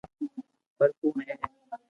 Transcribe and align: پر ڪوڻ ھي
پر 0.77 0.89
ڪوڻ 0.99 1.15
ھي 1.27 1.33